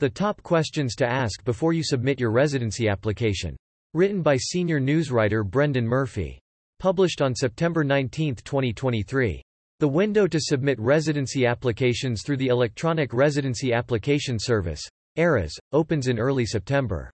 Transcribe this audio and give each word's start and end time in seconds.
The 0.00 0.08
top 0.08 0.40
questions 0.44 0.94
to 0.94 1.06
ask 1.08 1.42
before 1.42 1.72
you 1.72 1.82
submit 1.82 2.20
your 2.20 2.30
residency 2.30 2.88
application. 2.88 3.56
Written 3.94 4.22
by 4.22 4.36
senior 4.36 4.80
newswriter 4.80 5.44
Brendan 5.44 5.84
Murphy. 5.84 6.38
Published 6.78 7.20
on 7.20 7.34
September 7.34 7.82
19, 7.82 8.36
2023. 8.36 9.42
The 9.80 9.88
window 9.88 10.28
to 10.28 10.38
submit 10.38 10.78
residency 10.78 11.46
applications 11.46 12.22
through 12.22 12.36
the 12.36 12.46
Electronic 12.46 13.12
Residency 13.12 13.72
Application 13.72 14.38
Service, 14.38 14.88
ERAS, 15.16 15.58
opens 15.72 16.06
in 16.06 16.20
early 16.20 16.46
September. 16.46 17.10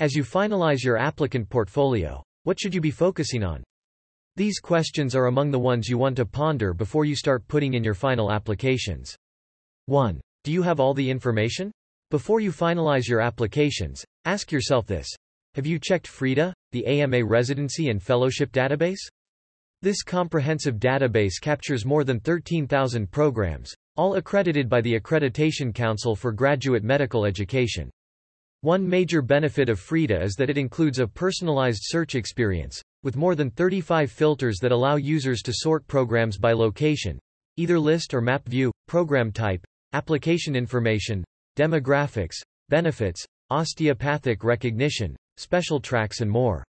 As 0.00 0.14
you 0.14 0.24
finalize 0.24 0.82
your 0.82 0.96
applicant 0.96 1.50
portfolio, 1.50 2.22
what 2.44 2.58
should 2.58 2.74
you 2.74 2.80
be 2.80 2.90
focusing 2.90 3.44
on? 3.44 3.62
These 4.36 4.58
questions 4.58 5.14
are 5.14 5.26
among 5.26 5.50
the 5.50 5.58
ones 5.58 5.86
you 5.86 5.98
want 5.98 6.16
to 6.16 6.24
ponder 6.24 6.72
before 6.72 7.04
you 7.04 7.14
start 7.14 7.46
putting 7.46 7.74
in 7.74 7.84
your 7.84 7.92
final 7.92 8.32
applications. 8.32 9.14
1. 9.84 10.18
Do 10.44 10.52
you 10.52 10.62
have 10.62 10.80
all 10.80 10.94
the 10.94 11.10
information? 11.10 11.70
Before 12.08 12.38
you 12.38 12.52
finalize 12.52 13.08
your 13.08 13.20
applications, 13.20 14.04
ask 14.26 14.52
yourself 14.52 14.86
this. 14.86 15.08
Have 15.56 15.66
you 15.66 15.80
checked 15.80 16.06
FREIDA, 16.06 16.52
the 16.70 16.86
AMA 16.86 17.24
Residency 17.24 17.88
and 17.88 18.00
Fellowship 18.00 18.52
Database? 18.52 19.00
This 19.82 20.04
comprehensive 20.04 20.76
database 20.76 21.40
captures 21.40 21.84
more 21.84 22.04
than 22.04 22.20
13,000 22.20 23.10
programs, 23.10 23.74
all 23.96 24.14
accredited 24.14 24.68
by 24.68 24.80
the 24.82 25.00
Accreditation 25.00 25.74
Council 25.74 26.14
for 26.14 26.30
Graduate 26.30 26.84
Medical 26.84 27.24
Education. 27.24 27.90
One 28.60 28.88
major 28.88 29.20
benefit 29.20 29.68
of 29.68 29.80
FREIDA 29.80 30.22
is 30.22 30.36
that 30.36 30.48
it 30.48 30.58
includes 30.58 31.00
a 31.00 31.08
personalized 31.08 31.82
search 31.82 32.14
experience, 32.14 32.80
with 33.02 33.16
more 33.16 33.34
than 33.34 33.50
35 33.50 34.12
filters 34.12 34.58
that 34.58 34.70
allow 34.70 34.94
users 34.94 35.42
to 35.42 35.52
sort 35.52 35.84
programs 35.88 36.38
by 36.38 36.52
location, 36.52 37.18
either 37.56 37.80
list 37.80 38.14
or 38.14 38.20
map 38.20 38.46
view, 38.46 38.70
program 38.86 39.32
type, 39.32 39.64
application 39.92 40.54
information, 40.54 41.24
demographics, 41.56 42.36
benefits, 42.68 43.24
osteopathic 43.50 44.44
recognition, 44.44 45.16
special 45.38 45.80
tracks 45.80 46.20
and 46.20 46.30
more. 46.30 46.64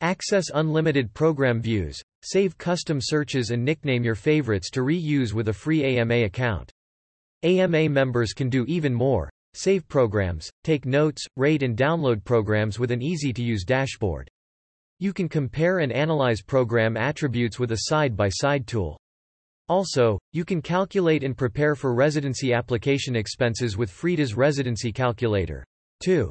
Access 0.00 0.46
unlimited 0.54 1.12
program 1.14 1.60
views, 1.60 2.00
save 2.22 2.56
custom 2.56 2.98
searches 3.00 3.50
and 3.50 3.64
nickname 3.64 4.04
your 4.04 4.14
favorites 4.14 4.70
to 4.70 4.80
reuse 4.80 5.32
with 5.32 5.48
a 5.48 5.52
free 5.52 5.84
AMA 5.84 6.24
account. 6.24 6.70
AMA 7.42 7.88
members 7.88 8.32
can 8.32 8.48
do 8.48 8.64
even 8.68 8.94
more, 8.94 9.28
save 9.54 9.86
programs, 9.88 10.48
take 10.64 10.86
notes, 10.86 11.24
rate 11.36 11.62
and 11.62 11.76
download 11.76 12.24
programs 12.24 12.78
with 12.78 12.90
an 12.90 13.02
easy-to-use 13.02 13.64
dashboard. 13.64 14.28
You 15.00 15.12
can 15.12 15.28
compare 15.28 15.80
and 15.80 15.90
analyze 15.90 16.42
program 16.42 16.96
attributes 16.96 17.58
with 17.58 17.72
a 17.72 17.80
side-by-side 17.88 18.62
-side 18.62 18.66
tool. 18.66 18.98
Also, 19.72 20.18
you 20.34 20.44
can 20.44 20.60
calculate 20.60 21.24
and 21.24 21.34
prepare 21.34 21.74
for 21.74 21.94
residency 21.94 22.52
application 22.52 23.16
expenses 23.16 23.74
with 23.74 23.90
FREIDA's 23.90 24.34
Residency 24.34 24.92
Calculator. 24.92 25.64
2. 26.04 26.30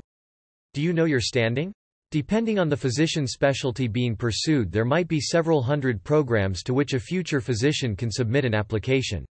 Do 0.75 0.81
you 0.84 0.94
know 0.94 1.06
your 1.06 1.20
standing? 1.20 1.73
Depending 2.12 2.59
on 2.59 2.69
the 2.69 2.78
physician 2.78 3.25
specialty 3.25 3.88
being 3.88 4.16
pursued 4.16 4.72
there 4.72 4.86
might 4.86 5.08
be 5.08 5.19
several 5.19 5.64
hundred 5.64 6.03
programs 6.03 6.62
to 6.62 6.75
which 6.75 6.94
a 6.94 7.00
future 7.00 7.42
physician 7.42 7.95
can 7.95 8.12
submit 8.12 8.45
an 8.45 8.53
application. 8.53 9.25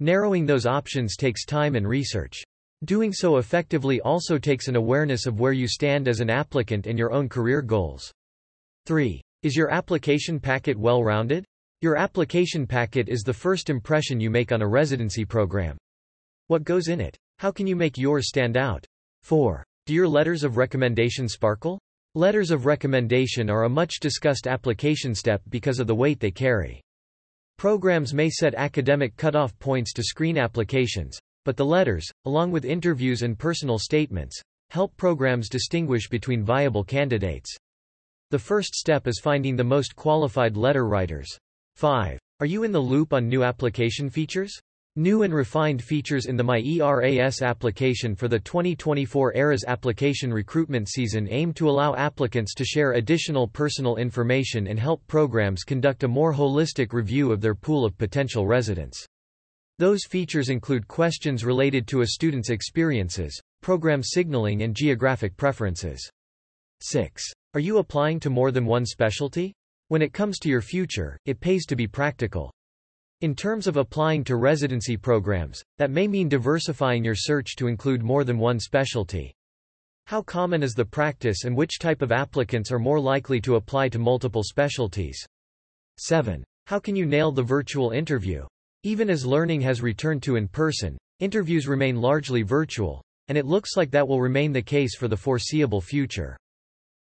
Narrowing 0.00 0.46
those 0.46 0.64
options 0.64 1.14
takes 1.14 1.44
time 1.44 1.74
and 1.74 1.86
research. 1.86 2.42
Doing 2.86 3.12
so 3.12 3.36
effectively 3.36 4.00
also 4.00 4.38
takes 4.38 4.68
an 4.68 4.76
awareness 4.76 5.26
of 5.26 5.38
where 5.38 5.52
you 5.52 5.68
stand 5.68 6.08
as 6.08 6.20
an 6.20 6.30
applicant 6.30 6.86
and 6.86 6.98
your 6.98 7.12
own 7.12 7.28
career 7.28 7.60
goals. 7.60 8.10
3. 8.86 9.20
Is 9.42 9.54
your 9.54 9.70
application 9.70 10.40
packet 10.40 10.78
well-rounded? 10.78 11.44
Your 11.84 11.96
application 11.96 12.66
packet 12.66 13.10
is 13.10 13.20
the 13.20 13.34
first 13.34 13.68
impression 13.68 14.18
you 14.18 14.30
make 14.30 14.52
on 14.52 14.62
a 14.62 14.66
residency 14.66 15.26
program. 15.26 15.76
What 16.46 16.64
goes 16.64 16.88
in 16.88 16.98
it? 16.98 17.14
How 17.40 17.50
can 17.50 17.66
you 17.66 17.76
make 17.76 17.98
yours 17.98 18.26
stand 18.26 18.56
out? 18.56 18.86
4. 19.22 19.62
Do 19.84 19.92
your 19.92 20.08
letters 20.08 20.44
of 20.44 20.56
recommendation 20.56 21.28
sparkle? 21.28 21.78
Letters 22.14 22.50
of 22.50 22.64
recommendation 22.64 23.50
are 23.50 23.64
a 23.64 23.68
much 23.68 24.00
discussed 24.00 24.46
application 24.46 25.14
step 25.14 25.42
because 25.50 25.78
of 25.78 25.86
the 25.86 25.94
weight 25.94 26.20
they 26.20 26.30
carry. 26.30 26.80
Programs 27.58 28.14
may 28.14 28.30
set 28.30 28.54
academic 28.54 29.14
cutoff 29.18 29.54
points 29.58 29.92
to 29.92 30.02
screen 30.02 30.38
applications, 30.38 31.18
but 31.44 31.54
the 31.54 31.66
letters, 31.66 32.10
along 32.24 32.50
with 32.50 32.64
interviews 32.64 33.20
and 33.20 33.38
personal 33.38 33.78
statements, 33.78 34.40
help 34.70 34.96
programs 34.96 35.50
distinguish 35.50 36.08
between 36.08 36.44
viable 36.44 36.82
candidates. 36.82 37.54
The 38.30 38.38
first 38.38 38.74
step 38.74 39.06
is 39.06 39.20
finding 39.22 39.54
the 39.54 39.64
most 39.64 39.94
qualified 39.94 40.56
letter 40.56 40.88
writers. 40.88 41.38
5. 41.76 42.18
Are 42.40 42.46
you 42.46 42.62
in 42.62 42.72
the 42.72 42.80
loop 42.80 43.12
on 43.12 43.28
new 43.28 43.42
application 43.42 44.10
features? 44.10 44.60
New 44.96 45.24
and 45.24 45.34
refined 45.34 45.82
features 45.82 46.26
in 46.26 46.36
the 46.36 46.44
MyERAS 46.44 47.42
application 47.42 48.14
for 48.14 48.28
the 48.28 48.38
2024 48.38 49.34
ERAS 49.34 49.64
application 49.66 50.32
recruitment 50.32 50.88
season 50.88 51.26
aim 51.30 51.52
to 51.54 51.68
allow 51.68 51.96
applicants 51.96 52.54
to 52.54 52.64
share 52.64 52.92
additional 52.92 53.48
personal 53.48 53.96
information 53.96 54.68
and 54.68 54.78
help 54.78 55.04
programs 55.08 55.64
conduct 55.64 56.04
a 56.04 56.08
more 56.08 56.32
holistic 56.32 56.92
review 56.92 57.32
of 57.32 57.40
their 57.40 57.56
pool 57.56 57.84
of 57.84 57.98
potential 57.98 58.46
residents. 58.46 59.04
Those 59.80 60.04
features 60.04 60.48
include 60.48 60.86
questions 60.86 61.44
related 61.44 61.88
to 61.88 62.02
a 62.02 62.06
student's 62.06 62.50
experiences, 62.50 63.36
program 63.62 64.00
signaling 64.00 64.62
and 64.62 64.76
geographic 64.76 65.36
preferences. 65.36 66.08
6. 66.82 67.24
Are 67.54 67.60
you 67.60 67.78
applying 67.78 68.20
to 68.20 68.30
more 68.30 68.52
than 68.52 68.64
one 68.64 68.86
specialty? 68.86 69.52
When 69.88 70.00
it 70.00 70.14
comes 70.14 70.38
to 70.38 70.48
your 70.48 70.62
future, 70.62 71.18
it 71.26 71.40
pays 71.40 71.66
to 71.66 71.76
be 71.76 71.86
practical. 71.86 72.50
In 73.20 73.34
terms 73.34 73.66
of 73.66 73.76
applying 73.76 74.24
to 74.24 74.36
residency 74.36 74.96
programs, 74.96 75.62
that 75.78 75.90
may 75.90 76.08
mean 76.08 76.28
diversifying 76.28 77.04
your 77.04 77.14
search 77.14 77.54
to 77.56 77.66
include 77.66 78.02
more 78.02 78.24
than 78.24 78.38
one 78.38 78.58
specialty. 78.58 79.32
How 80.06 80.22
common 80.22 80.62
is 80.62 80.72
the 80.72 80.84
practice 80.84 81.44
and 81.44 81.56
which 81.56 81.78
type 81.78 82.02
of 82.02 82.12
applicants 82.12 82.72
are 82.72 82.78
more 82.78 83.00
likely 83.00 83.40
to 83.42 83.56
apply 83.56 83.88
to 83.90 83.98
multiple 83.98 84.42
specialties? 84.42 85.22
7. 85.98 86.42
How 86.66 86.78
can 86.78 86.96
you 86.96 87.04
nail 87.06 87.30
the 87.30 87.42
virtual 87.42 87.90
interview? 87.90 88.46
Even 88.84 89.08
as 89.10 89.24
learning 89.24 89.60
has 89.62 89.82
returned 89.82 90.22
to 90.22 90.36
in-person, 90.36 90.98
interviews 91.20 91.68
remain 91.68 91.96
largely 91.96 92.42
virtual, 92.42 93.02
and 93.28 93.38
it 93.38 93.46
looks 93.46 93.76
like 93.76 93.90
that 93.90 94.06
will 94.06 94.20
remain 94.20 94.52
the 94.52 94.62
case 94.62 94.96
for 94.96 95.08
the 95.08 95.16
foreseeable 95.16 95.80
future. 95.80 96.36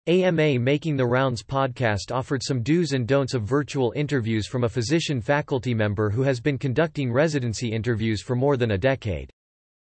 AMA 0.05 0.59
Making 0.59 0.97
the 0.97 1.05
Rounds 1.05 1.41
podcast 1.41 2.11
offered 2.11 2.43
some 2.43 2.61
do's 2.61 2.91
and 2.91 3.07
don'ts 3.07 3.33
of 3.33 3.43
virtual 3.43 3.93
interviews 3.95 4.47
from 4.47 4.65
a 4.65 4.69
physician 4.69 5.21
faculty 5.21 5.73
member 5.73 6.09
who 6.09 6.23
has 6.23 6.41
been 6.41 6.57
conducting 6.57 7.09
residency 7.09 7.71
interviews 7.71 8.21
for 8.21 8.35
more 8.35 8.57
than 8.57 8.71
a 8.71 8.77
decade. 8.77 9.31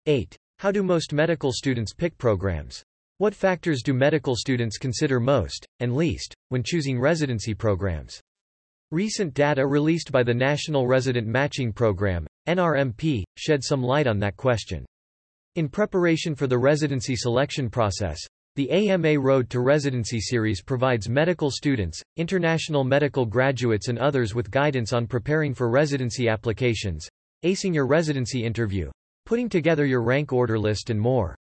8. 0.06 0.36
How 0.60 0.70
do 0.70 0.84
most 0.84 1.12
medical 1.12 1.50
students 1.50 1.92
pick 1.92 2.16
programs? 2.18 2.84
What 3.18 3.34
factors 3.34 3.82
do 3.82 3.94
medical 3.94 4.36
students 4.36 4.78
consider 4.78 5.18
most, 5.18 5.66
and 5.80 5.96
least, 5.96 6.36
when 6.50 6.62
choosing 6.62 7.00
residency 7.00 7.52
programs? 7.52 8.20
Recent 8.92 9.34
data 9.34 9.66
released 9.66 10.12
by 10.12 10.22
the 10.22 10.32
National 10.32 10.86
Resident 10.86 11.26
Matching 11.26 11.72
Program, 11.72 12.28
NRMP, 12.46 13.24
shed 13.36 13.64
some 13.64 13.82
light 13.82 14.06
on 14.06 14.20
that 14.20 14.36
question. 14.36 14.86
In 15.56 15.68
preparation 15.68 16.36
for 16.36 16.46
the 16.46 16.58
residency 16.58 17.16
selection 17.16 17.68
process, 17.68 18.20
the 18.56 18.70
AMA 18.70 19.20
Road 19.20 19.50
to 19.50 19.60
Residency 19.60 20.18
series 20.18 20.62
provides 20.62 21.10
medical 21.10 21.50
students, 21.50 22.02
international 22.16 22.84
medical 22.84 23.26
graduates 23.26 23.88
and 23.88 23.98
others 23.98 24.34
with 24.34 24.50
guidance 24.50 24.94
on 24.94 25.06
preparing 25.06 25.52
for 25.52 25.70
residency 25.70 26.26
applications, 26.26 27.06
acing 27.44 27.74
your 27.74 27.86
residency 27.86 28.44
interview, 28.44 28.90
putting 29.26 29.50
together 29.50 29.84
your 29.84 30.02
rank 30.02 30.32
order 30.32 30.58
list 30.58 30.88
and 30.88 30.98
more. 30.98 31.36